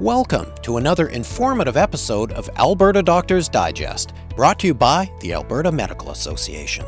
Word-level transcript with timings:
Welcome 0.00 0.52
to 0.62 0.76
another 0.76 1.08
informative 1.08 1.76
episode 1.76 2.30
of 2.30 2.48
Alberta 2.56 3.02
Doctors 3.02 3.48
Digest, 3.48 4.12
brought 4.36 4.60
to 4.60 4.68
you 4.68 4.74
by 4.74 5.10
the 5.18 5.32
Alberta 5.32 5.72
Medical 5.72 6.12
Association. 6.12 6.84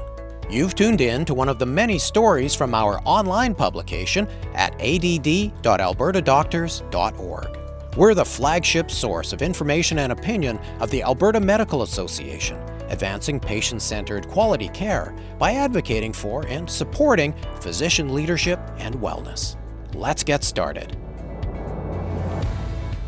You've 0.49 0.77
tuned 0.77 1.01
in 1.01 1.25
to 1.25 1.35
one 1.35 1.49
of 1.49 1.59
the 1.59 1.67
many 1.67 1.99
stories 1.99 2.55
from 2.55 2.73
our 2.73 3.01
online 3.05 3.57
publication 3.57 4.29
at 4.55 4.75
add.albertadoctors.org. 4.75 7.59
We're 7.97 8.15
the 8.15 8.25
flagship 8.25 8.93
source 8.93 9.33
of 9.33 9.43
information 9.43 9.99
and 9.99 10.13
opinion 10.13 10.61
of 10.79 10.93
the 10.93 11.03
Alberta 11.03 11.41
Medical 11.41 11.83
Association, 11.83 12.63
advancing 12.91 13.41
patient 13.41 13.83
centered 13.83 14.29
quality 14.29 14.69
care 14.69 15.17
by 15.37 15.55
advocating 15.55 16.13
for 16.13 16.47
and 16.47 16.71
supporting 16.71 17.35
physician 17.61 18.15
leadership 18.15 18.61
and 18.79 18.95
wellness. 18.95 19.57
Let's 19.95 20.23
get 20.23 20.45
started. 20.45 20.97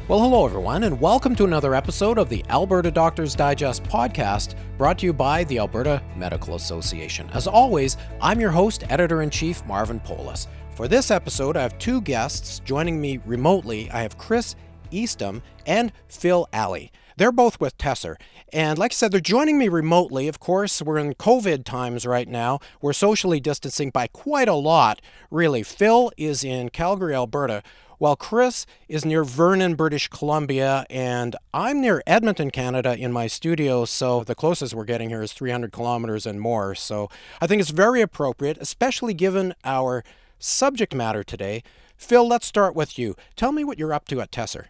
Well, 0.09 0.21
hello, 0.21 0.45
everyone, 0.45 0.83
and 0.83 1.01
welcome 1.01 1.37
to 1.37 1.45
another 1.45 1.77
episode 1.77 2.19
of 2.19 2.29
the 2.29 2.45
Alberta 2.49 2.91
Doctors 2.91 3.37
Digest 3.37 3.85
podcast 3.85 4.57
brought 4.77 4.99
to 4.99 5.07
you 5.07 5.13
by 5.13 5.45
the 5.45 5.59
Alberta 5.59 6.03
Medical 6.17 6.57
Association. 6.57 7.31
As 7.33 7.47
always, 7.47 7.97
I'm 8.21 8.41
your 8.41 8.51
host, 8.51 8.83
editor 8.91 9.23
in 9.23 9.31
chief 9.31 9.65
Marvin 9.65 10.01
Polis. 10.01 10.49
For 10.75 10.89
this 10.89 11.13
episode, 11.13 11.57
I 11.57 11.63
have 11.63 11.79
two 11.79 12.01
guests 12.01 12.59
joining 12.65 13.01
me 13.01 13.21
remotely. 13.25 13.89
I 13.93 14.03
have 14.03 14.19
Chris 14.19 14.57
Eastham 14.91 15.41
and 15.67 15.93
Phil 16.09 16.49
Alley. 16.53 16.91
They're 17.17 17.33
both 17.33 17.61
with 17.61 17.79
Tesser. 17.79 18.17
And 18.53 18.79
like 18.79 18.93
I 18.93 18.95
said, 18.95 19.13
they're 19.13 19.21
joining 19.21 19.59
me 19.59 19.69
remotely. 19.69 20.29
Of 20.29 20.41
course, 20.41 20.83
we're 20.83 20.99
in 20.99 21.15
COVID 21.15 21.65
times 21.65 22.07
right 22.07 22.29
now. 22.29 22.59
We're 22.81 22.93
socially 22.93 23.41
distancing 23.41 23.91
by 23.91 24.07
quite 24.09 24.49
a 24.49 24.55
lot, 24.55 25.01
really. 25.31 25.63
Phil 25.63 26.13
is 26.17 26.45
in 26.45 26.69
Calgary, 26.71 27.15
Alberta, 27.15 27.63
while 28.03 28.17
Chris 28.17 28.67
is 28.89 29.05
near 29.05 29.23
Vernon, 29.23 29.77
British 29.77 30.09
Columbia, 30.09 30.85
and 30.91 31.37
I'm 31.55 31.81
near 31.81 32.03
Edmonton, 32.05 32.51
Canada 32.51 32.97
in 32.97 33.13
my 33.13 33.29
studio, 33.29 33.85
so 33.85 34.25
the 34.25 34.35
closest 34.35 34.75
we're 34.75 34.85
getting 34.85 35.11
here 35.11 35.23
is 35.23 35.33
300 35.33 35.71
kilometers 35.71 36.27
and 36.27 36.41
more. 36.41 36.75
So 36.75 37.09
I 37.41 37.47
think 37.47 37.61
it's 37.61 37.71
very 37.71 38.01
appropriate, 38.01 38.59
especially 38.61 39.15
given 39.15 39.55
our 39.65 40.03
subject 40.41 40.93
matter 40.97 41.23
today. 41.23 41.63
Phil, 41.97 42.27
let's 42.27 42.45
start 42.45 42.75
with 42.75 42.99
you. 42.99 43.15
Tell 43.37 43.53
me 43.53 43.63
what 43.63 43.79
you're 43.79 43.95
up 43.95 44.09
to 44.09 44.21
at 44.21 44.33
Tesser. 44.33 44.65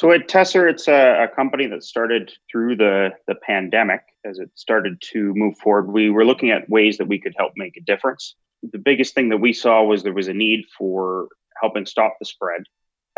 So 0.00 0.12
at 0.12 0.28
Tesser, 0.28 0.66
it's 0.66 0.88
a, 0.88 1.24
a, 1.24 1.28
company 1.28 1.66
that 1.66 1.84
started 1.84 2.32
through 2.50 2.76
the, 2.76 3.10
the 3.28 3.34
pandemic 3.34 4.00
as 4.24 4.38
it 4.38 4.48
started 4.54 4.98
to 5.12 5.34
move 5.34 5.58
forward. 5.58 5.92
We 5.92 6.08
were 6.08 6.24
looking 6.24 6.48
at 6.50 6.70
ways 6.70 6.96
that 6.96 7.06
we 7.06 7.20
could 7.20 7.34
help 7.36 7.52
make 7.54 7.76
a 7.76 7.82
difference. 7.82 8.34
The 8.62 8.78
biggest 8.78 9.14
thing 9.14 9.28
that 9.28 9.42
we 9.42 9.52
saw 9.52 9.82
was 9.84 10.02
there 10.02 10.14
was 10.14 10.28
a 10.28 10.32
need 10.32 10.64
for 10.78 11.28
helping 11.60 11.84
stop 11.84 12.14
the 12.18 12.24
spread, 12.24 12.62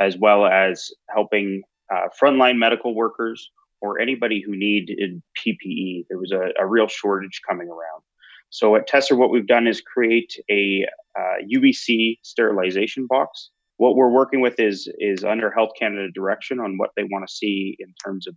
as 0.01 0.17
well 0.17 0.45
as 0.45 0.91
helping 1.09 1.63
uh, 1.89 2.09
frontline 2.21 2.59
medical 2.59 2.97
workers 2.97 3.49
or 3.81 4.01
anybody 4.01 4.43
who 4.45 4.57
needed 4.57 5.23
PPE. 5.39 6.07
There 6.09 6.19
was 6.19 6.33
a, 6.33 6.49
a, 6.59 6.67
real 6.67 6.89
shortage 6.89 7.43
coming 7.49 7.69
around. 7.69 8.03
So 8.51 8.75
at 8.75 8.89
Tesser, 8.89 9.17
what 9.17 9.31
we've 9.31 9.47
done 9.47 9.69
is 9.69 9.81
create 9.81 10.35
a 10.51 10.85
uh, 11.17 11.45
UVC 11.49 12.19
sterilization 12.23 13.07
box. 13.07 13.51
What 13.77 13.97
we're 13.97 14.11
working 14.11 14.41
with 14.41 14.59
is 14.59 14.89
is 14.99 15.25
under 15.25 15.51
Health 15.51 15.71
Canada 15.79 16.11
direction 16.13 16.61
on 16.61 16.79
what 16.79 16.91
they 16.97 17.05
want 17.05 17.27
to 17.27 17.33
see 17.33 17.77
in 17.79 17.95
terms 18.05 18.27
of 18.27 18.35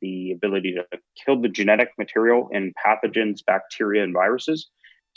the 0.00 0.32
ability 0.32 0.74
to 0.74 0.98
kill 1.24 1.40
the 1.40 1.48
genetic 1.48 1.90
material 1.98 2.48
in 2.52 2.72
pathogens, 2.84 3.40
bacteria, 3.46 4.02
and 4.02 4.12
viruses 4.12 4.68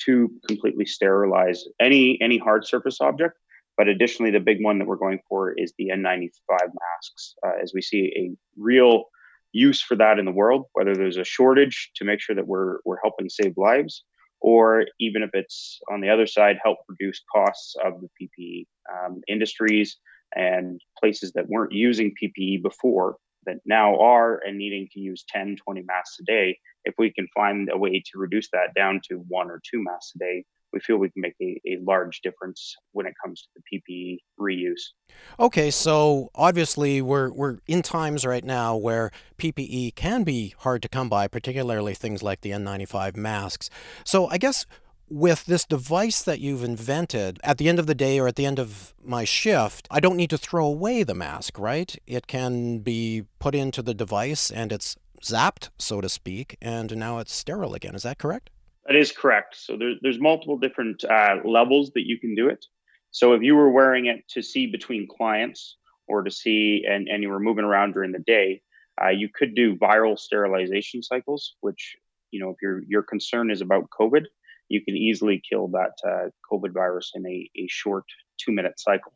to 0.05 0.31
completely 0.47 0.85
sterilize 0.85 1.65
any 1.79 2.19
any 2.21 2.37
hard 2.37 2.65
surface 2.65 2.99
object. 3.01 3.37
But 3.77 3.87
additionally, 3.87 4.31
the 4.31 4.39
big 4.39 4.61
one 4.61 4.77
that 4.79 4.87
we're 4.87 4.97
going 4.97 5.19
for 5.29 5.53
is 5.53 5.73
the 5.77 5.89
N95 5.93 6.31
masks, 6.49 7.35
uh, 7.45 7.51
as 7.61 7.71
we 7.73 7.81
see 7.81 8.11
a 8.17 8.35
real 8.61 9.05
use 9.51 9.81
for 9.81 9.95
that 9.95 10.19
in 10.19 10.25
the 10.25 10.31
world, 10.31 10.65
whether 10.73 10.95
there's 10.95 11.17
a 11.17 11.23
shortage 11.23 11.91
to 11.95 12.05
make 12.05 12.19
sure 12.19 12.35
that 12.35 12.47
we're, 12.47 12.79
we're 12.85 12.99
helping 13.01 13.29
save 13.29 13.53
lives, 13.57 14.03
or 14.41 14.85
even 14.99 15.23
if 15.23 15.31
it's 15.33 15.79
on 15.91 16.01
the 16.01 16.09
other 16.09 16.27
side, 16.27 16.57
help 16.63 16.79
reduce 16.87 17.21
costs 17.33 17.75
of 17.83 18.01
the 18.01 18.09
PPE. 18.19 18.65
Um, 18.91 19.21
industries 19.27 19.97
and 20.35 20.79
places 20.99 21.31
that 21.33 21.47
weren't 21.47 21.71
using 21.71 22.13
PPE 22.21 22.61
before 22.61 23.17
that 23.45 23.57
now 23.65 23.97
are 23.99 24.39
and 24.45 24.57
needing 24.57 24.87
to 24.93 24.99
use 24.99 25.25
10, 25.29 25.57
20 25.63 25.81
masks 25.83 26.17
a 26.19 26.23
day, 26.23 26.57
if 26.85 26.93
we 26.97 27.11
can 27.11 27.27
find 27.33 27.69
a 27.71 27.77
way 27.77 28.01
to 28.11 28.19
reduce 28.19 28.49
that 28.51 28.73
down 28.75 29.01
to 29.09 29.23
one 29.27 29.49
or 29.49 29.61
two 29.69 29.81
masks 29.83 30.13
a 30.15 30.19
day, 30.19 30.45
we 30.73 30.79
feel 30.79 30.97
we 30.97 31.09
can 31.09 31.21
make 31.21 31.35
a, 31.41 31.59
a 31.67 31.77
large 31.83 32.21
difference 32.21 32.75
when 32.91 33.05
it 33.05 33.13
comes 33.23 33.41
to 33.41 33.47
the 33.55 33.79
PPE 33.79 34.17
reuse. 34.39 34.93
Okay, 35.39 35.71
so 35.71 36.29
obviously 36.35 37.01
we're 37.01 37.31
we're 37.31 37.57
in 37.67 37.81
times 37.81 38.25
right 38.25 38.43
now 38.43 38.75
where 38.75 39.11
PPE 39.37 39.95
can 39.95 40.23
be 40.23 40.53
hard 40.59 40.81
to 40.81 40.89
come 40.89 41.09
by, 41.09 41.27
particularly 41.27 41.93
things 41.93 42.21
like 42.21 42.41
the 42.41 42.51
N95 42.51 43.15
masks. 43.15 43.69
So 44.03 44.27
I 44.27 44.37
guess 44.37 44.65
with 45.09 45.45
this 45.45 45.65
device 45.65 46.21
that 46.21 46.39
you've 46.39 46.63
invented, 46.63 47.39
at 47.43 47.57
the 47.57 47.67
end 47.67 47.79
of 47.79 47.87
the 47.87 47.95
day 47.95 48.19
or 48.19 48.27
at 48.27 48.35
the 48.35 48.45
end 48.45 48.59
of 48.59 48.93
my 49.03 49.23
shift, 49.23 49.87
I 49.89 49.99
don't 49.99 50.15
need 50.15 50.29
to 50.29 50.37
throw 50.37 50.65
away 50.65 51.03
the 51.03 51.15
mask, 51.15 51.57
right? 51.57 51.95
It 52.05 52.27
can 52.27 52.79
be 52.79 53.23
put 53.39 53.55
into 53.55 53.81
the 53.81 53.95
device 53.95 54.51
and 54.51 54.71
it's 54.71 54.95
zapped, 55.23 55.69
so 55.77 55.99
to 55.99 56.09
speak, 56.09 56.57
and 56.61 56.95
now 56.95 57.17
it's 57.17 57.33
sterile 57.33 57.73
again. 57.73 57.95
Is 57.95 58.03
that 58.03 58.19
correct? 58.19 58.49
That 58.89 58.95
is 58.95 59.11
correct. 59.11 59.55
So 59.55 59.77
there, 59.77 59.93
there's 60.01 60.19
multiple 60.19 60.57
different 60.57 61.03
uh, 61.05 61.35
levels 61.45 61.91
that 61.91 62.07
you 62.07 62.19
can 62.19 62.33
do 62.33 62.49
it. 62.49 62.65
So 63.11 63.33
if 63.33 63.43
you 63.43 63.55
were 63.55 63.69
wearing 63.69 64.07
it 64.07 64.27
to 64.29 64.41
see 64.41 64.65
between 64.65 65.07
clients 65.07 65.77
or 66.07 66.23
to 66.23 66.31
see 66.31 66.85
and, 66.89 67.07
and 67.07 67.21
you 67.21 67.29
were 67.29 67.39
moving 67.39 67.65
around 67.65 67.93
during 67.93 68.11
the 68.11 68.23
day, 68.25 68.63
uh, 68.99 69.09
you 69.09 69.29
could 69.31 69.53
do 69.53 69.75
viral 69.75 70.17
sterilization 70.17 71.03
cycles, 71.03 71.53
which, 71.61 71.97
you 72.31 72.39
know, 72.39 72.49
if 72.49 72.55
your, 72.63 72.81
your 72.87 73.03
concern 73.03 73.51
is 73.51 73.61
about 73.61 73.91
COVID, 73.91 74.25
you 74.69 74.83
can 74.83 74.97
easily 74.97 75.39
kill 75.47 75.67
that 75.67 75.93
uh, 76.03 76.29
COVID 76.51 76.73
virus 76.73 77.11
in 77.13 77.27
a, 77.27 77.47
a 77.57 77.67
short 77.67 78.05
two 78.39 78.51
minute 78.51 78.79
cycle 78.79 79.13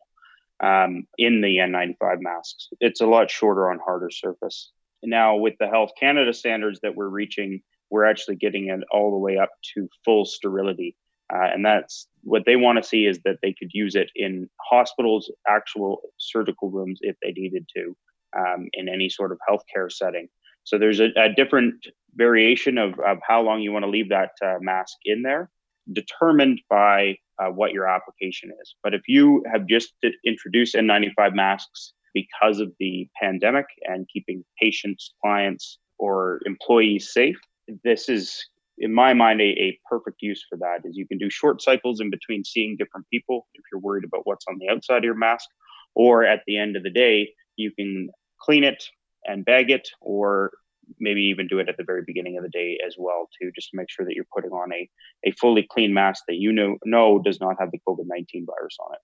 um, 0.60 1.08
in 1.18 1.42
the 1.42 1.58
N95 1.58 2.22
masks. 2.22 2.68
It's 2.80 3.02
a 3.02 3.08
lot 3.08 3.32
shorter 3.32 3.72
on 3.72 3.80
harder 3.84 4.12
surface. 4.12 4.72
Now, 5.02 5.38
with 5.38 5.56
the 5.60 5.68
Health 5.68 5.94
Canada 6.00 6.32
standards 6.32 6.80
that 6.84 6.96
we're 6.96 7.10
reaching, 7.10 7.64
we're 7.90 8.06
actually 8.06 8.36
getting 8.36 8.70
it 8.70 8.80
all 8.92 9.12
the 9.12 9.18
way 9.18 9.38
up 9.38 9.50
to 9.76 9.88
full 10.04 10.26
sterility. 10.26 10.96
Uh, 11.34 11.48
and 11.54 11.66
that's 11.66 12.08
what 12.24 12.44
they 12.46 12.56
want 12.56 12.78
to 12.78 12.88
see 12.88 13.06
is 13.06 13.20
that 13.26 13.38
they 13.42 13.54
could 13.54 13.70
use 13.74 13.96
it 13.96 14.10
in 14.16 14.50
hospitals, 14.70 15.32
actual 15.48 16.02
surgical 16.18 16.70
rooms 16.70 17.00
if 17.02 17.16
they 17.24 17.32
needed 17.32 17.66
to, 17.76 17.96
um, 18.38 18.68
in 18.74 18.90
any 18.90 19.10
sort 19.10 19.32
of 19.32 19.40
healthcare 19.50 19.92
setting. 19.92 20.28
So 20.64 20.78
there's 20.78 21.00
a, 21.00 21.10
a 21.18 21.34
different 21.34 21.76
variation 22.16 22.78
of, 22.78 23.00
of 23.00 23.18
how 23.28 23.42
long 23.42 23.62
you 23.62 23.72
want 23.72 23.84
to 23.84 23.90
leave 23.90 24.10
that 24.10 24.32
uh, 24.44 24.56
mask 24.60 24.98
in 25.06 25.24
there, 25.24 25.50
determined 25.92 26.62
by 26.70 27.18
uh, 27.40 27.50
what 27.50 27.72
your 27.72 27.88
application 27.88 28.52
is. 28.62 28.76
But 28.84 28.94
if 28.94 29.02
you 29.08 29.44
have 29.52 29.68
just 29.68 29.94
introduced 30.26 30.76
N95 30.76 31.34
masks 31.34 31.94
because 32.14 32.60
of 32.60 32.72
the 32.80 33.08
pandemic 33.20 33.66
and 33.84 34.08
keeping 34.14 34.46
patients, 34.62 35.14
clients, 35.22 35.80
or 35.98 36.40
employees 36.46 37.12
safe, 37.12 37.40
this 37.84 38.10
is 38.10 38.46
in 38.78 38.94
my 38.94 39.14
mind 39.14 39.42
a, 39.42 39.44
a 39.44 39.80
perfect 39.90 40.18
use 40.22 40.44
for 40.50 40.58
that 40.58 40.80
is 40.84 40.98
you 40.98 41.08
can 41.08 41.18
do 41.18 41.30
short 41.30 41.62
cycles 41.62 42.00
in 42.00 42.10
between 42.10 42.44
seeing 42.44 42.76
different 42.78 43.06
people 43.12 43.48
if 43.54 43.62
you're 43.72 43.82
worried 43.82 44.04
about 44.04 44.22
what's 44.26 44.46
on 44.48 44.58
the 44.60 44.70
outside 44.70 44.98
of 44.98 45.04
your 45.04 45.16
mask 45.16 45.48
or 45.96 46.24
at 46.24 46.42
the 46.48 46.58
end 46.58 46.76
of 46.76 46.84
the 46.84 46.90
day 46.90 47.32
you 47.56 47.72
can 47.72 48.10
clean 48.42 48.64
it 48.64 48.84
and 49.26 49.46
bag 49.46 49.70
it 49.70 49.88
or 50.02 50.52
maybe 51.00 51.22
even 51.22 51.48
do 51.48 51.60
it 51.60 51.70
at 51.70 51.78
the 51.78 51.84
very 51.84 52.02
beginning 52.06 52.38
of 52.38 52.44
the 52.44 52.50
day 52.50 52.78
as 52.86 52.96
well 52.98 53.30
too 53.40 53.52
just 53.56 53.70
to 53.70 53.78
make 53.78 53.90
sure 53.90 54.06
that 54.06 54.16
you're 54.16 54.26
putting 54.36 54.52
on 54.52 54.72
a, 54.74 54.90
a 55.26 55.32
fully 55.40 55.66
clean 55.72 55.94
mask 55.94 56.24
that 56.28 56.36
you 56.36 56.52
know 56.52 56.78
know 56.84 57.20
does 57.20 57.40
not 57.40 57.56
have 57.60 57.72
the 57.72 57.80
covid-19 57.88 58.46
virus 58.46 58.78
on 58.80 58.94
it 58.96 59.02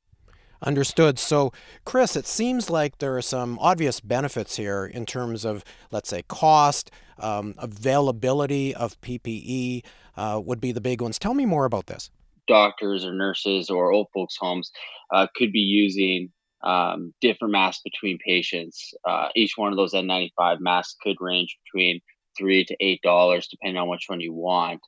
Understood. 0.62 1.18
So, 1.20 1.54
Chris, 1.86 2.18
it 2.18 2.28
seems 2.28 2.70
like 2.70 2.98
there 2.98 3.16
are 3.16 3.22
some 3.22 3.58
obvious 3.60 4.02
benefits 4.02 4.58
here 4.58 4.86
in 4.86 5.06
terms 5.06 5.46
of, 5.46 5.64
let's 5.90 6.10
say, 6.10 6.24
cost, 6.24 6.92
um, 7.20 7.56
availability 7.58 8.74
of 8.76 9.00
PPE 9.02 9.84
uh, 10.18 10.42
would 10.44 10.62
be 10.62 10.72
the 10.72 10.82
big 10.82 11.02
ones. 11.02 11.20
Tell 11.20 11.34
me 11.34 11.46
more 11.46 11.66
about 11.66 11.88
this. 11.88 12.10
Doctors 12.48 13.06
or 13.06 13.14
nurses 13.14 13.70
or 13.70 13.92
old 13.92 14.08
folks' 14.14 14.38
homes 14.40 14.72
uh, 15.14 15.28
could 15.36 15.52
be 15.52 15.60
using 15.60 16.30
um, 16.64 17.14
different 17.22 17.52
masks 17.52 17.82
between 17.84 18.18
patients. 18.26 18.94
Uh, 19.08 19.28
each 19.36 19.54
one 19.56 19.72
of 19.72 19.78
those 19.78 19.94
N95 19.94 20.60
masks 20.60 20.96
could 21.02 21.18
range 21.20 21.58
between 21.66 22.02
three 22.38 22.66
to 22.66 22.76
eight 22.80 23.02
dollars, 23.02 23.48
depending 23.48 23.82
on 23.82 23.90
which 23.90 24.06
one 24.08 24.20
you 24.20 24.34
want. 24.34 24.82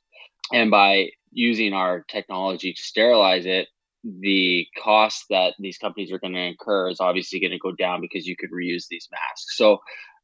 And 0.52 0.70
by 0.70 1.10
using 1.30 1.72
our 1.72 2.04
technology 2.08 2.72
to 2.72 2.82
sterilize 2.82 3.46
it, 3.46 3.68
the 4.04 4.66
cost 4.82 5.24
that 5.30 5.54
these 5.58 5.78
companies 5.78 6.10
are 6.12 6.18
going 6.18 6.32
to 6.34 6.40
incur 6.40 6.90
is 6.90 7.00
obviously 7.00 7.40
going 7.40 7.52
to 7.52 7.58
go 7.58 7.72
down 7.72 8.00
because 8.00 8.26
you 8.26 8.36
could 8.36 8.50
reuse 8.50 8.86
these 8.90 9.08
masks. 9.10 9.56
So, 9.56 9.78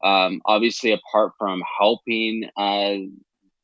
um, 0.04 0.40
obviously, 0.46 0.92
apart 0.92 1.32
from 1.38 1.62
helping 1.78 2.48
uh, 2.56 2.96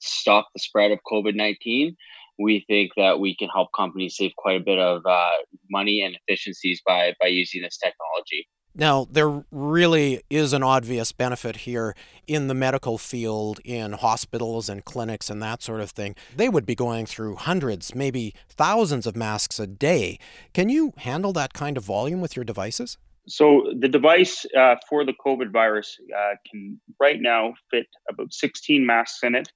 stop 0.00 0.48
the 0.54 0.60
spread 0.60 0.90
of 0.90 0.98
COVID 1.10 1.34
19, 1.34 1.96
we 2.38 2.64
think 2.66 2.92
that 2.96 3.20
we 3.20 3.36
can 3.36 3.48
help 3.48 3.68
companies 3.76 4.16
save 4.16 4.32
quite 4.36 4.60
a 4.60 4.64
bit 4.64 4.78
of 4.78 5.02
uh, 5.06 5.36
money 5.70 6.02
and 6.02 6.16
efficiencies 6.16 6.82
by, 6.86 7.14
by 7.20 7.28
using 7.28 7.62
this 7.62 7.78
technology. 7.78 8.48
Now, 8.76 9.06
there 9.08 9.44
really 9.52 10.22
is 10.28 10.52
an 10.52 10.64
obvious 10.64 11.12
benefit 11.12 11.58
here 11.58 11.94
in 12.26 12.48
the 12.48 12.54
medical 12.54 12.98
field, 12.98 13.60
in 13.64 13.92
hospitals 13.92 14.68
and 14.68 14.84
clinics 14.84 15.30
and 15.30 15.40
that 15.40 15.62
sort 15.62 15.80
of 15.80 15.92
thing. 15.92 16.16
They 16.36 16.48
would 16.48 16.66
be 16.66 16.74
going 16.74 17.06
through 17.06 17.36
hundreds, 17.36 17.94
maybe 17.94 18.34
thousands 18.48 19.06
of 19.06 19.14
masks 19.14 19.60
a 19.60 19.68
day. 19.68 20.18
Can 20.54 20.70
you 20.70 20.92
handle 20.96 21.32
that 21.34 21.52
kind 21.52 21.76
of 21.76 21.84
volume 21.84 22.20
with 22.20 22.34
your 22.34 22.44
devices? 22.44 22.98
So, 23.26 23.72
the 23.78 23.88
device 23.88 24.44
uh, 24.56 24.76
for 24.88 25.04
the 25.04 25.14
COVID 25.14 25.50
virus 25.50 25.96
uh, 26.16 26.34
can 26.50 26.80
right 27.00 27.20
now 27.20 27.54
fit 27.70 27.86
about 28.10 28.32
16 28.32 28.84
masks 28.84 29.20
in 29.22 29.34
it 29.34 29.48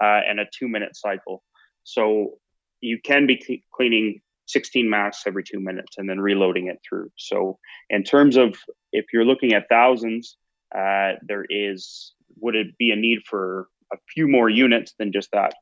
uh, 0.00 0.20
and 0.28 0.38
a 0.38 0.46
two 0.56 0.68
minute 0.68 0.96
cycle. 0.96 1.42
So, 1.84 2.38
you 2.80 2.98
can 3.02 3.26
be 3.26 3.64
cleaning 3.74 4.20
16 4.46 4.88
masks 4.88 5.24
every 5.26 5.42
two 5.42 5.60
minutes 5.60 5.96
and 5.98 6.08
then 6.08 6.20
reloading 6.20 6.68
it 6.68 6.78
through. 6.88 7.10
So, 7.16 7.58
in 7.90 8.04
terms 8.04 8.36
of 8.36 8.56
if 8.92 9.06
you're 9.12 9.24
looking 9.24 9.52
at 9.54 9.68
thousands, 9.68 10.36
uh, 10.74 11.12
there 11.22 11.44
is 11.48 12.12
would 12.38 12.54
it 12.54 12.76
be 12.78 12.90
a 12.90 12.96
need 12.96 13.20
for 13.28 13.68
a 13.92 13.96
few 14.12 14.28
more 14.28 14.48
units 14.48 14.94
than 14.98 15.12
just 15.12 15.30
that? 15.32 15.54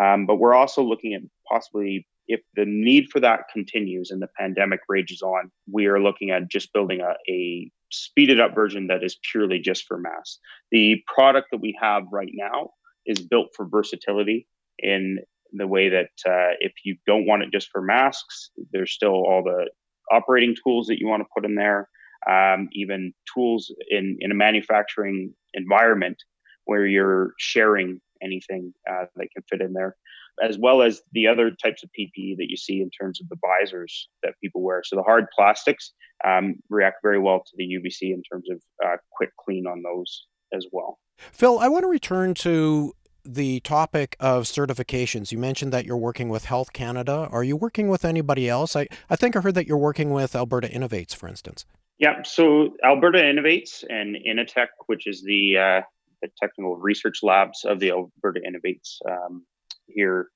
Um, 0.00 0.26
but 0.26 0.36
we're 0.36 0.54
also 0.54 0.82
looking 0.82 1.14
at 1.14 1.22
possibly 1.50 2.06
if 2.28 2.40
the 2.54 2.66
need 2.66 3.08
for 3.10 3.20
that 3.20 3.44
continues 3.52 4.10
and 4.10 4.20
the 4.20 4.28
pandemic 4.38 4.80
rages 4.88 5.22
on, 5.22 5.50
we 5.70 5.86
are 5.86 6.00
looking 6.00 6.30
at 6.30 6.48
just 6.48 6.72
building 6.72 7.00
a, 7.00 7.14
a 7.30 7.70
speeded 7.90 8.38
up 8.38 8.54
version 8.54 8.86
that 8.88 9.02
is 9.02 9.18
purely 9.32 9.58
just 9.58 9.86
for 9.86 9.98
masks. 9.98 10.38
The 10.70 11.02
product 11.06 11.48
that 11.50 11.60
we 11.60 11.76
have 11.80 12.04
right 12.12 12.30
now 12.32 12.70
is 13.06 13.18
built 13.20 13.48
for 13.56 13.66
versatility 13.66 14.46
in 14.78 15.18
the 15.52 15.66
way 15.66 15.88
that 15.88 16.10
uh, 16.26 16.54
if 16.60 16.72
you 16.84 16.96
don't 17.06 17.26
want 17.26 17.42
it 17.42 17.50
just 17.50 17.70
for 17.70 17.80
masks, 17.80 18.50
there's 18.72 18.92
still 18.92 19.14
all 19.14 19.42
the 19.42 19.70
operating 20.14 20.54
tools 20.62 20.86
that 20.86 20.98
you 20.98 21.06
want 21.06 21.22
to 21.22 21.28
put 21.34 21.46
in 21.46 21.54
there, 21.54 21.88
um, 22.30 22.68
even 22.72 23.14
tools 23.32 23.72
in, 23.90 24.18
in 24.20 24.30
a 24.30 24.34
manufacturing 24.34 25.32
environment 25.54 26.18
where 26.66 26.86
you're 26.86 27.32
sharing 27.38 27.98
anything 28.22 28.72
uh, 28.90 29.04
that 29.16 29.28
can 29.34 29.42
fit 29.48 29.60
in 29.60 29.72
there, 29.72 29.96
as 30.42 30.58
well 30.58 30.82
as 30.82 31.02
the 31.12 31.26
other 31.26 31.50
types 31.50 31.82
of 31.82 31.90
PPE 31.98 32.36
that 32.38 32.46
you 32.48 32.56
see 32.56 32.80
in 32.80 32.90
terms 32.90 33.20
of 33.20 33.28
the 33.28 33.36
visors 33.40 34.08
that 34.22 34.34
people 34.42 34.62
wear. 34.62 34.82
So 34.84 34.96
the 34.96 35.02
hard 35.02 35.26
plastics 35.36 35.92
um, 36.26 36.56
react 36.68 36.96
very 37.02 37.18
well 37.18 37.40
to 37.40 37.52
the 37.56 37.64
UVC 37.64 38.12
in 38.12 38.22
terms 38.30 38.48
of 38.50 38.60
uh, 38.84 38.96
quick 39.12 39.30
clean 39.38 39.66
on 39.66 39.82
those 39.82 40.26
as 40.52 40.66
well. 40.72 40.98
Phil, 41.32 41.58
I 41.58 41.68
want 41.68 41.82
to 41.82 41.88
return 41.88 42.34
to 42.34 42.94
the 43.24 43.60
topic 43.60 44.16
of 44.18 44.44
certifications. 44.44 45.32
You 45.32 45.38
mentioned 45.38 45.72
that 45.72 45.84
you're 45.84 45.98
working 45.98 46.28
with 46.28 46.46
Health 46.46 46.72
Canada. 46.72 47.28
Are 47.30 47.44
you 47.44 47.56
working 47.56 47.88
with 47.88 48.04
anybody 48.04 48.48
else? 48.48 48.74
I, 48.74 48.86
I 49.10 49.16
think 49.16 49.36
I 49.36 49.40
heard 49.40 49.54
that 49.54 49.66
you're 49.66 49.76
working 49.76 50.10
with 50.10 50.34
Alberta 50.34 50.68
Innovates, 50.68 51.14
for 51.14 51.28
instance. 51.28 51.66
Yeah, 51.98 52.22
so 52.22 52.76
Alberta 52.84 53.18
Innovates 53.18 53.84
and 53.88 54.16
InnoTech, 54.16 54.68
which 54.86 55.06
is 55.06 55.22
the, 55.22 55.58
uh, 55.58 55.80
the 56.22 56.28
technical 56.40 56.76
research 56.76 57.22
labs 57.22 57.64
of 57.64 57.80
the 57.80 57.90
Alberta 57.90 58.40
Innovates 58.40 58.98
um, 59.08 59.44
here, 59.86 60.28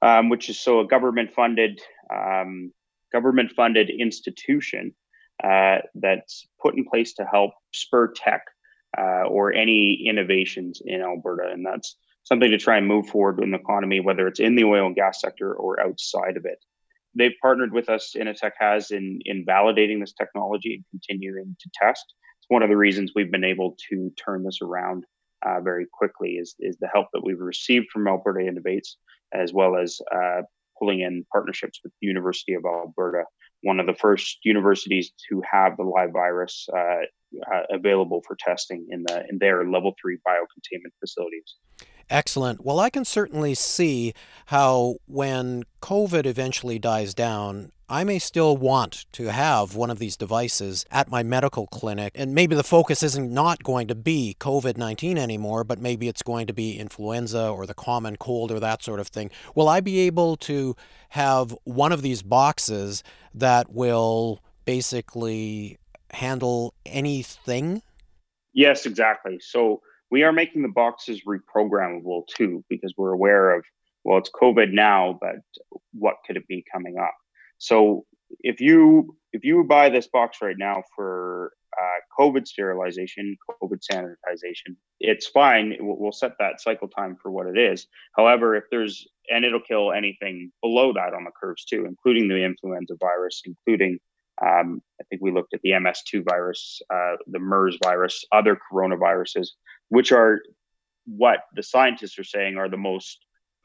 um, 0.00 0.28
which 0.28 0.48
is 0.48 0.60
so 0.60 0.80
a 0.80 0.86
government 0.86 1.32
funded 1.32 1.80
um, 2.12 2.72
government 3.12 3.52
funded 3.52 3.90
institution 3.90 4.94
uh, 5.44 5.78
that's 5.94 6.46
put 6.60 6.76
in 6.76 6.84
place 6.84 7.14
to 7.14 7.24
help 7.24 7.52
spur 7.72 8.12
tech 8.12 8.42
uh, 8.98 9.24
or 9.26 9.52
any 9.52 10.04
innovations 10.06 10.80
in 10.84 11.00
Alberta, 11.00 11.50
and 11.52 11.64
that's 11.64 11.96
something 12.24 12.50
to 12.50 12.58
try 12.58 12.76
and 12.76 12.86
move 12.86 13.08
forward 13.08 13.42
in 13.42 13.50
the 13.50 13.58
economy, 13.58 14.00
whether 14.00 14.26
it's 14.26 14.40
in 14.40 14.54
the 14.54 14.64
oil 14.64 14.86
and 14.86 14.94
gas 14.94 15.20
sector 15.20 15.52
or 15.54 15.80
outside 15.80 16.36
of 16.36 16.44
it. 16.44 16.58
They've 17.14 17.34
partnered 17.42 17.72
with 17.72 17.88
us, 17.88 18.14
InnoTech 18.16 18.52
has, 18.58 18.90
in, 18.90 19.20
in 19.24 19.44
validating 19.44 20.00
this 20.00 20.12
technology 20.12 20.74
and 20.76 20.84
continuing 20.90 21.56
to 21.60 21.70
test. 21.74 22.14
It's 22.42 22.50
one 22.50 22.64
of 22.64 22.70
the 22.70 22.76
reasons 22.76 23.12
we've 23.14 23.30
been 23.30 23.44
able 23.44 23.76
to 23.88 24.10
turn 24.16 24.42
this 24.42 24.58
around 24.62 25.04
uh, 25.46 25.60
very 25.60 25.86
quickly 25.92 26.32
is, 26.32 26.56
is 26.58 26.76
the 26.78 26.88
help 26.92 27.06
that 27.12 27.22
we've 27.24 27.38
received 27.38 27.86
from 27.92 28.08
Alberta 28.08 28.40
Innovates, 28.40 28.96
as 29.32 29.52
well 29.52 29.76
as 29.76 30.00
uh, 30.12 30.42
pulling 30.76 31.00
in 31.00 31.24
partnerships 31.30 31.78
with 31.84 31.92
the 32.00 32.08
University 32.08 32.54
of 32.54 32.64
Alberta, 32.64 33.26
one 33.62 33.78
of 33.78 33.86
the 33.86 33.94
first 33.94 34.38
universities 34.42 35.12
to 35.28 35.40
have 35.48 35.76
the 35.76 35.84
live 35.84 36.10
virus 36.10 36.66
uh, 36.76 37.02
uh 37.50 37.62
available 37.70 38.22
for 38.26 38.36
testing 38.36 38.86
in 38.90 39.04
the 39.06 39.24
in 39.30 39.38
their 39.38 39.64
level 39.64 39.94
three 40.02 40.18
biocontainment 40.26 40.92
facilities. 40.98 41.54
Excellent. 42.12 42.62
Well, 42.62 42.78
I 42.78 42.90
can 42.90 43.06
certainly 43.06 43.54
see 43.54 44.12
how 44.46 44.96
when 45.06 45.64
COVID 45.80 46.26
eventually 46.26 46.78
dies 46.78 47.14
down, 47.14 47.72
I 47.88 48.04
may 48.04 48.18
still 48.18 48.54
want 48.54 49.06
to 49.12 49.32
have 49.32 49.74
one 49.74 49.90
of 49.90 49.98
these 49.98 50.14
devices 50.18 50.84
at 50.90 51.10
my 51.10 51.22
medical 51.22 51.66
clinic. 51.68 52.12
And 52.14 52.34
maybe 52.34 52.54
the 52.54 52.62
focus 52.62 53.02
isn't 53.02 53.32
not 53.32 53.62
going 53.62 53.88
to 53.88 53.94
be 53.94 54.36
COVID 54.38 54.76
19 54.76 55.16
anymore, 55.16 55.64
but 55.64 55.78
maybe 55.78 56.06
it's 56.06 56.22
going 56.22 56.46
to 56.48 56.52
be 56.52 56.78
influenza 56.78 57.48
or 57.48 57.64
the 57.64 57.72
common 57.72 58.16
cold 58.16 58.52
or 58.52 58.60
that 58.60 58.82
sort 58.82 59.00
of 59.00 59.08
thing. 59.08 59.30
Will 59.54 59.70
I 59.70 59.80
be 59.80 60.00
able 60.00 60.36
to 60.36 60.76
have 61.10 61.56
one 61.64 61.92
of 61.92 62.02
these 62.02 62.22
boxes 62.22 63.02
that 63.32 63.72
will 63.72 64.42
basically 64.66 65.78
handle 66.10 66.74
anything? 66.84 67.80
Yes, 68.52 68.84
exactly. 68.84 69.38
So, 69.40 69.80
we 70.12 70.22
are 70.22 70.32
making 70.32 70.60
the 70.60 70.68
boxes 70.68 71.22
reprogrammable 71.26 72.26
too 72.28 72.62
because 72.68 72.92
we're 72.96 73.14
aware 73.14 73.56
of 73.56 73.64
well 74.04 74.18
it's 74.18 74.30
covid 74.30 74.70
now 74.70 75.18
but 75.20 75.36
what 75.92 76.16
could 76.26 76.36
it 76.36 76.46
be 76.46 76.64
coming 76.72 76.98
up? 76.98 77.14
So 77.58 78.04
if 78.40 78.60
you 78.60 79.16
if 79.32 79.42
you 79.44 79.64
buy 79.64 79.88
this 79.88 80.06
box 80.06 80.38
right 80.42 80.56
now 80.58 80.82
for 80.94 81.52
uh, 81.76 82.20
covid 82.20 82.46
sterilization 82.46 83.36
covid 83.50 83.80
sanitization 83.90 84.76
it's 85.00 85.26
fine. 85.26 85.76
We'll 85.80 86.12
set 86.12 86.32
that 86.38 86.60
cycle 86.60 86.88
time 86.88 87.16
for 87.20 87.30
what 87.30 87.46
it 87.46 87.58
is. 87.58 87.86
However 88.14 88.54
if 88.54 88.64
there's 88.70 89.08
and 89.30 89.44
it'll 89.44 89.60
kill 89.60 89.92
anything 89.92 90.52
below 90.60 90.92
that 90.92 91.14
on 91.14 91.24
the 91.24 91.30
curves 91.40 91.64
too 91.64 91.86
including 91.86 92.28
the 92.28 92.44
influenza 92.44 92.94
virus 93.00 93.42
including 93.46 93.98
um, 94.40 94.82
I 95.00 95.04
think 95.10 95.22
we 95.22 95.32
looked 95.32 95.54
at 95.54 95.60
the 95.62 95.70
MS2 95.70 96.24
virus, 96.28 96.80
uh, 96.88 97.16
the 97.26 97.38
MERS 97.38 97.78
virus, 97.82 98.24
other 98.32 98.58
coronaviruses 98.72 99.48
which 99.92 100.10
are 100.10 100.40
what 101.04 101.40
the 101.54 101.62
scientists 101.62 102.18
are 102.18 102.24
saying 102.24 102.56
are 102.56 102.70
the 102.70 102.78
most 102.78 103.18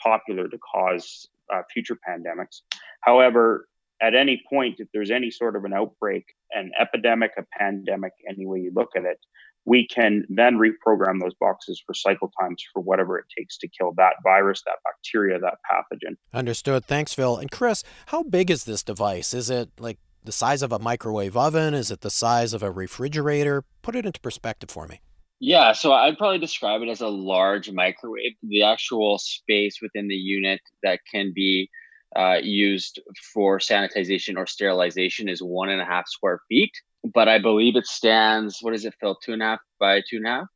popular 0.03 0.49
to 0.49 0.57
cause 0.57 1.29
uh, 1.53 1.61
future 1.73 1.97
pandemics. 2.07 2.63
However, 2.99 3.69
at 4.01 4.13
any 4.13 4.43
point, 4.49 4.75
if 4.79 4.89
there's 4.93 5.09
any 5.09 5.31
sort 5.31 5.55
of 5.55 5.63
an 5.63 5.71
outbreak, 5.71 6.25
an 6.51 6.71
epidemic, 6.77 7.31
a 7.37 7.45
pandemic, 7.57 8.11
any 8.29 8.45
way 8.45 8.59
you 8.59 8.73
look 8.75 8.89
at 8.97 9.05
it, 9.05 9.19
we 9.63 9.87
can 9.87 10.25
then 10.27 10.57
reprogram 10.57 11.21
those 11.21 11.33
boxes 11.39 11.81
for 11.85 11.93
cycle 11.93 12.29
times 12.41 12.61
for 12.73 12.81
whatever 12.81 13.17
it 13.17 13.25
takes 13.37 13.57
to 13.59 13.69
kill 13.69 13.93
that 13.95 14.15
virus, 14.23 14.63
that 14.65 14.79
bacteria, 14.83 15.39
that 15.39 15.59
pathogen. 15.71 16.17
Understood. 16.33 16.83
Thanks, 16.83 17.13
Phil. 17.13 17.37
And 17.37 17.49
Chris, 17.49 17.85
how 18.07 18.23
big 18.23 18.51
is 18.51 18.65
this 18.65 18.83
device? 18.83 19.33
Is 19.33 19.49
it 19.49 19.69
like 19.79 19.97
the 20.27 20.33
size 20.33 20.61
of 20.61 20.73
a 20.73 20.77
microwave 20.77 21.37
oven? 21.37 21.73
Is 21.73 21.89
it 21.89 22.01
the 22.01 22.11
size 22.11 22.53
of 22.53 22.61
a 22.61 22.69
refrigerator? 22.69 23.63
Put 23.81 23.95
it 23.95 24.05
into 24.05 24.19
perspective 24.19 24.69
for 24.69 24.85
me. 24.85 24.99
Yeah, 25.39 25.71
so 25.71 25.93
I'd 25.93 26.17
probably 26.17 26.39
describe 26.39 26.81
it 26.81 26.89
as 26.89 26.99
a 26.99 27.07
large 27.07 27.71
microwave. 27.71 28.33
The 28.43 28.63
actual 28.63 29.19
space 29.19 29.79
within 29.81 30.09
the 30.09 30.15
unit 30.15 30.59
that 30.83 30.99
can 31.09 31.31
be 31.33 31.69
uh, 32.13 32.39
used 32.43 32.99
for 33.33 33.59
sanitization 33.59 34.35
or 34.35 34.45
sterilization 34.47 35.29
is 35.29 35.39
one 35.41 35.69
and 35.69 35.79
a 35.79 35.85
half 35.85 36.09
square 36.09 36.41
feet. 36.49 36.71
But 37.13 37.29
I 37.29 37.39
believe 37.39 37.77
it 37.77 37.87
stands, 37.87 38.57
what 38.61 38.73
is 38.73 38.83
it, 38.83 38.95
Phil, 38.99 39.17
two 39.23 39.31
and 39.31 39.41
a 39.41 39.45
half 39.45 39.59
by 39.79 40.01
two 40.09 40.17
and 40.17 40.27
a 40.27 40.29
half? 40.29 40.47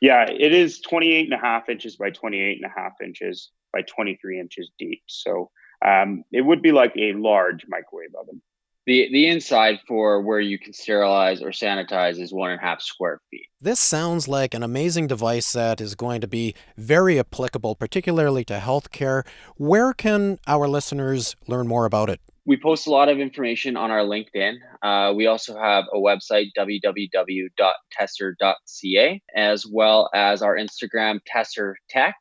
Yeah, 0.00 0.24
it 0.30 0.54
is 0.54 0.80
28 0.80 1.30
and 1.30 1.34
a 1.34 1.44
half 1.44 1.68
inches 1.68 1.96
by 1.96 2.08
28 2.08 2.58
and 2.62 2.72
a 2.72 2.80
half 2.80 2.92
inches 3.04 3.50
by 3.70 3.82
23 3.82 4.40
inches 4.40 4.70
deep. 4.78 5.02
So 5.08 5.50
um, 5.84 6.24
it 6.32 6.40
would 6.40 6.62
be 6.62 6.72
like 6.72 6.94
a 6.96 7.12
large 7.12 7.66
microwave 7.68 8.14
oven 8.18 8.40
the 8.86 9.08
the 9.12 9.28
inside 9.28 9.80
for 9.86 10.20
where 10.20 10.40
you 10.40 10.58
can 10.58 10.72
sterilize 10.72 11.42
or 11.42 11.50
sanitize 11.50 12.20
is 12.20 12.32
one 12.32 12.50
and 12.50 12.60
a 12.60 12.64
half 12.64 12.80
square 12.80 13.20
feet. 13.30 13.48
This 13.60 13.80
sounds 13.80 14.28
like 14.28 14.54
an 14.54 14.62
amazing 14.62 15.06
device 15.06 15.52
that 15.52 15.80
is 15.80 15.94
going 15.94 16.20
to 16.20 16.26
be 16.26 16.54
very 16.76 17.18
applicable, 17.18 17.76
particularly 17.76 18.44
to 18.44 18.58
healthcare. 18.58 19.26
Where 19.56 19.92
can 19.92 20.38
our 20.46 20.68
listeners 20.68 21.36
learn 21.46 21.66
more 21.66 21.86
about 21.86 22.10
it? 22.10 22.20
We 22.46 22.58
post 22.58 22.86
a 22.86 22.90
lot 22.90 23.08
of 23.08 23.18
information 23.18 23.74
on 23.74 23.90
our 23.90 24.00
LinkedIn. 24.00 24.56
Uh, 24.82 25.14
we 25.14 25.26
also 25.26 25.58
have 25.58 25.84
a 25.94 25.96
website, 25.96 26.48
www.tesser.ca, 26.58 29.22
as 29.34 29.66
well 29.66 30.10
as 30.14 30.42
our 30.42 30.54
Instagram, 30.54 31.20
Tesser 31.34 31.72
Tech. 31.88 32.14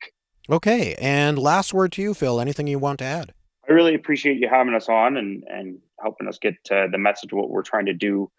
Okay. 0.50 0.96
And 0.96 1.38
last 1.38 1.74
word 1.74 1.92
to 1.94 2.02
you, 2.02 2.14
Phil. 2.14 2.40
Anything 2.40 2.68
you 2.68 2.80
want 2.80 3.00
to 3.00 3.06
add? 3.06 3.34
I 3.68 3.74
really 3.74 3.96
appreciate 3.96 4.38
you 4.38 4.48
having 4.50 4.74
us 4.74 4.88
on 4.88 5.18
and, 5.18 5.44
and 5.48 5.80
helping 6.04 6.28
us 6.28 6.38
get 6.40 6.56
uh, 6.72 6.88
the 6.92 6.98
message 6.98 7.32
of 7.32 7.38
what 7.38 7.50
we're 7.50 7.64
trying 7.64 7.88
to 7.88 7.94
do 7.94 8.30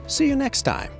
See 0.08 0.26
you 0.26 0.36
next 0.36 0.62
time. 0.62 0.90